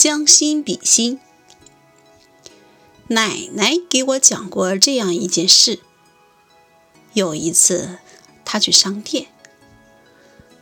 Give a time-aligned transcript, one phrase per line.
[0.00, 1.20] 将心比心。
[3.08, 5.80] 奶奶给我讲过这样一件事：
[7.12, 7.98] 有一次，
[8.42, 9.26] 她去商店，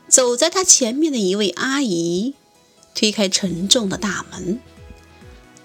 [0.08, 2.34] 走在她前面的一位阿姨
[2.96, 4.58] 推开沉重的大门，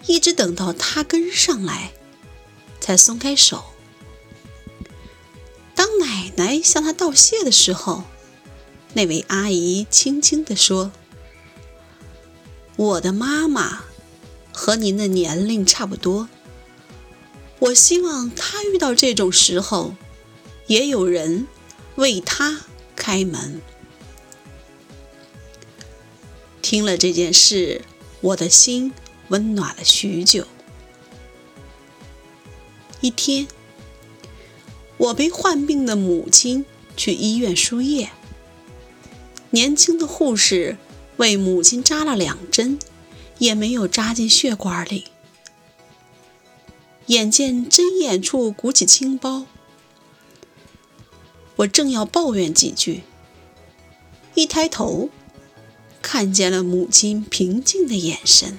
[0.05, 1.93] 一直等到她跟上来，
[2.79, 3.63] 才松开手。
[5.73, 8.03] 当奶奶向她道谢的时候，
[8.93, 10.91] 那位阿姨轻轻地说
[12.75, 13.83] ：“我的妈妈
[14.51, 16.29] 和您的年龄差不多。”
[17.59, 19.95] 我希望他遇到这种时候，
[20.67, 21.47] 也有人
[21.95, 22.61] 为他
[22.95, 23.61] 开门。
[26.61, 27.83] 听了这件事，
[28.19, 28.91] 我的心
[29.29, 30.45] 温暖了许久。
[32.99, 33.47] 一天，
[34.97, 36.65] 我陪患病的母亲
[36.97, 38.09] 去医院输液，
[39.51, 40.77] 年轻的护士
[41.17, 42.79] 为母亲扎了两针，
[43.37, 45.05] 也没有扎进血管里。
[47.07, 49.45] 眼见针眼处鼓起青包，
[51.57, 53.03] 我正要抱怨几句，
[54.35, 55.09] 一抬头，
[56.01, 58.57] 看见了母亲平静的眼神。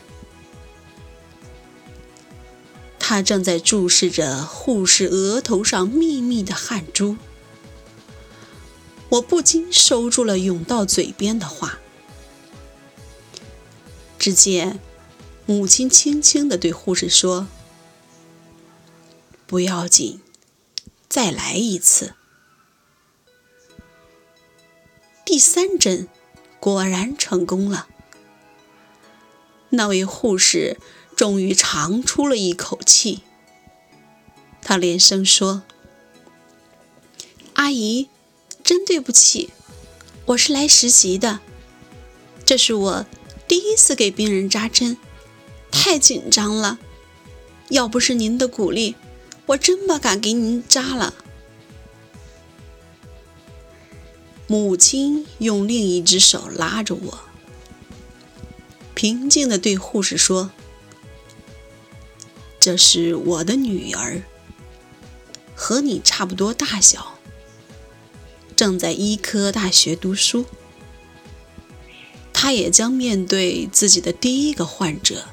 [2.99, 7.17] 她正在注视着护士额头上密密的汗珠，
[9.09, 11.79] 我不禁收住了涌到嘴边的话。
[14.25, 14.81] 只见
[15.45, 17.47] 母亲轻轻地对护士说。
[19.47, 20.23] 不要紧，
[21.11, 22.15] 再来一次。
[25.27, 26.09] 第三针
[26.59, 27.87] 果然成功了。
[29.69, 30.79] 那位护士
[31.15, 33.25] 终于长出了一口气。
[34.63, 35.65] 他连声说
[37.53, 38.09] ：“阿姨，
[38.63, 39.51] 真对不起，
[40.25, 41.41] 我是来实习的，
[42.47, 43.07] 这是我
[43.47, 44.97] 第一次给病人扎针，
[45.71, 46.79] 太紧张了。
[47.71, 48.97] 要不是您的鼓励。”
[49.47, 51.13] 我真不敢给您扎了。
[54.47, 57.19] 母亲用另一只手拉着我，
[58.95, 60.51] 平静地对护士说
[62.59, 64.23] ：“这是我的女儿，
[65.55, 67.19] 和你差不多大小，
[68.57, 70.47] 正在医科大学读书。
[72.45, 75.25] 他也将面对自己的第一个患者。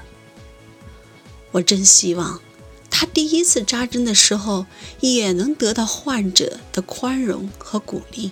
[1.51, 2.39] 我真希望。”
[2.89, 4.65] 他第一次扎针的时候，
[5.01, 8.31] 也能得到患者的宽容和鼓励。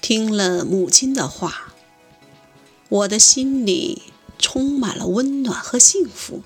[0.00, 1.74] 听了母亲的话，
[2.88, 4.02] 我的心里
[4.38, 6.42] 充满了温暖和幸福。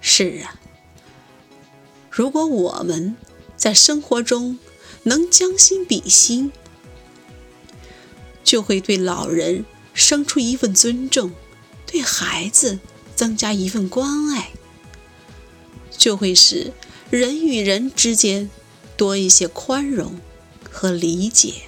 [0.00, 0.58] 是啊，
[2.08, 3.14] 如果我们
[3.58, 4.58] 在生活中
[5.02, 6.50] 能将心比心，
[8.46, 11.32] 就会对老人生出一份尊重，
[11.86, 12.78] 对孩子。
[13.16, 14.50] 增加一份关爱，
[15.96, 16.70] 就会使
[17.08, 18.50] 人与人之间
[18.94, 20.20] 多一些宽容
[20.70, 21.62] 和理解。